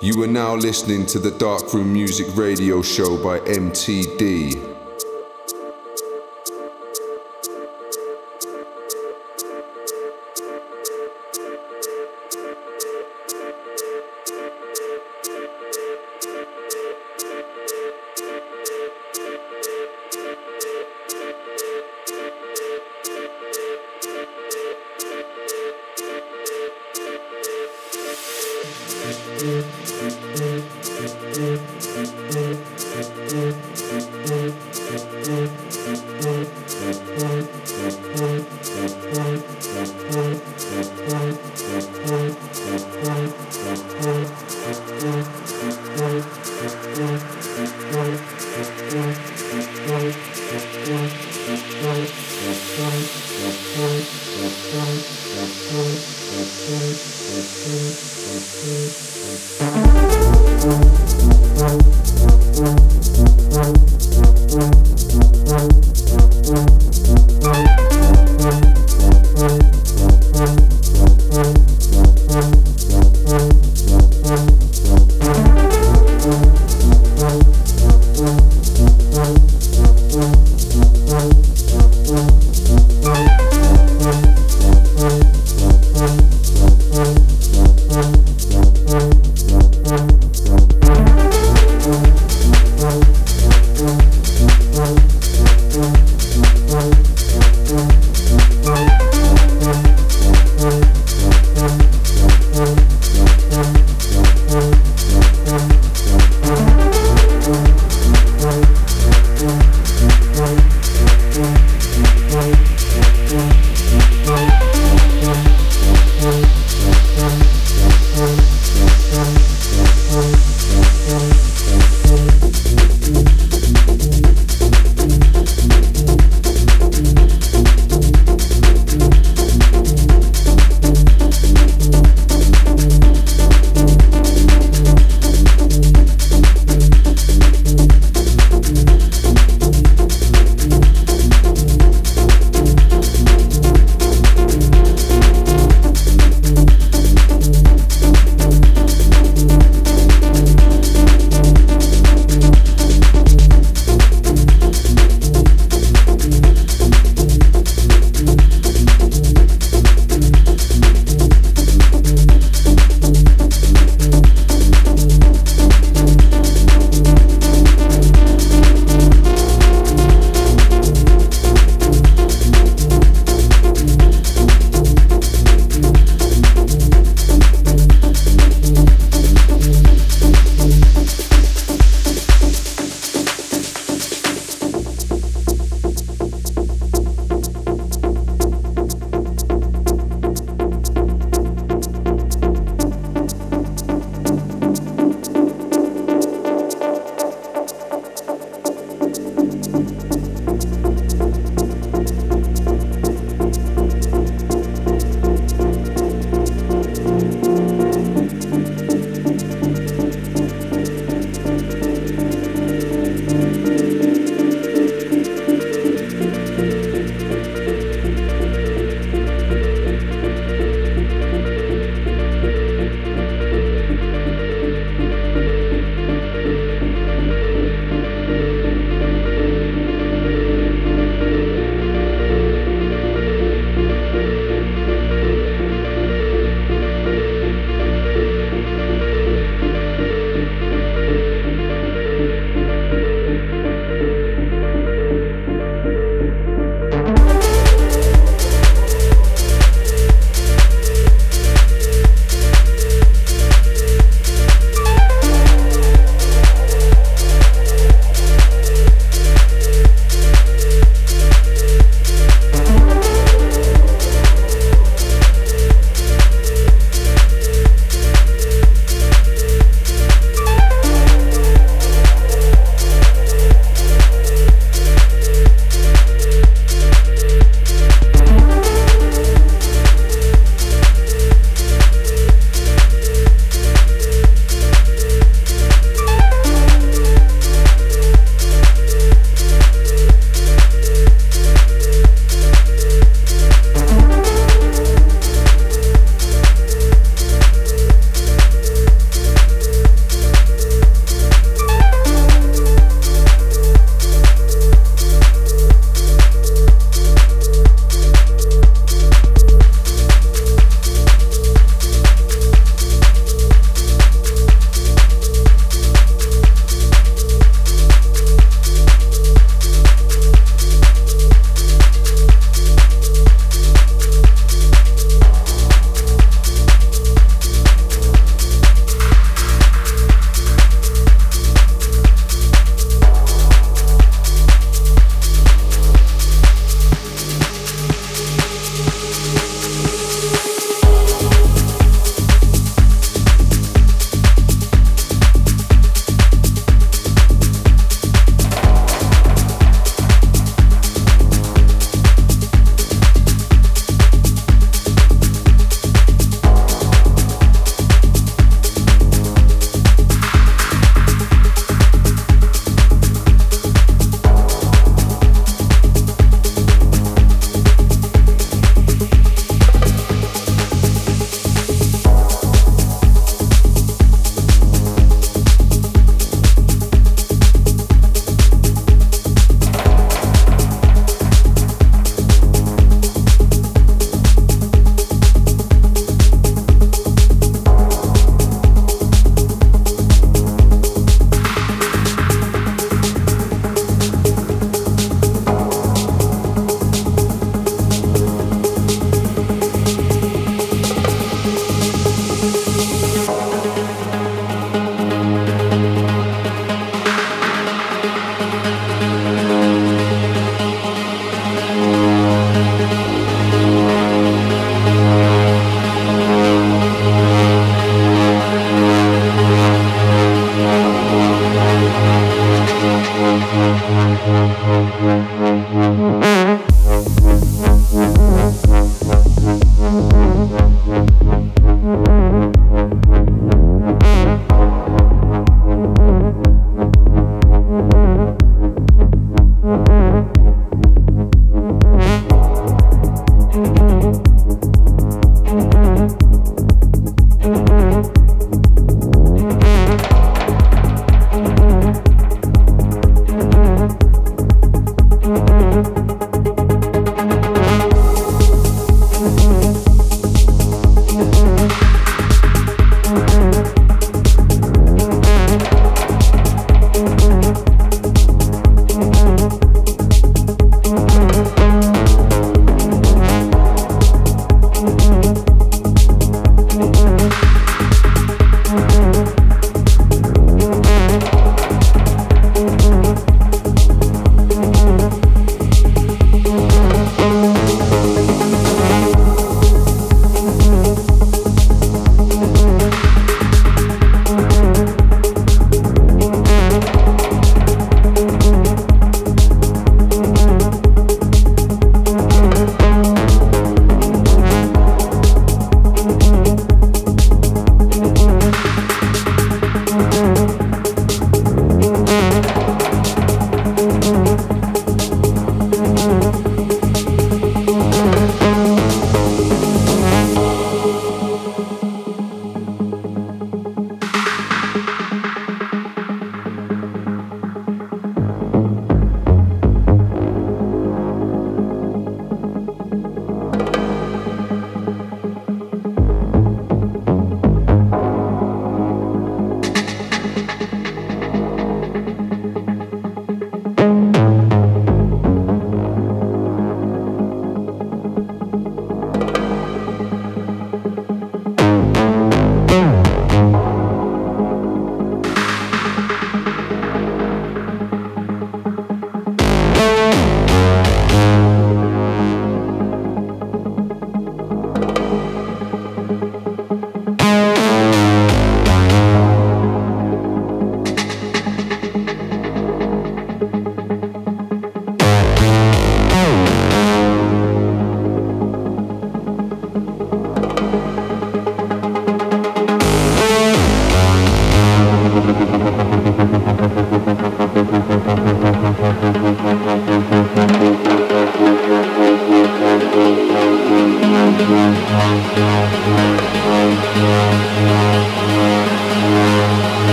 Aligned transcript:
You 0.00 0.22
are 0.22 0.28
now 0.28 0.54
listening 0.54 1.06
to 1.06 1.18
the 1.18 1.32
Darkroom 1.32 1.92
Music 1.92 2.28
Radio 2.36 2.82
Show 2.82 3.20
by 3.20 3.40
MTD. 3.40 4.67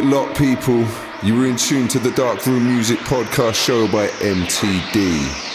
It 0.00 0.06
locked, 0.06 0.38
people. 0.38 0.86
You 1.22 1.36
were 1.36 1.46
in 1.46 1.56
tune 1.56 1.86
to 1.88 1.98
the 1.98 2.10
Dark 2.12 2.46
Room 2.46 2.64
Music 2.64 2.98
Podcast 3.00 3.54
show 3.54 3.86
by 3.86 4.08
MTD. 4.08 5.49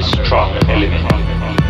very 0.00 0.24
strong 0.24 0.56
element. 0.68 1.69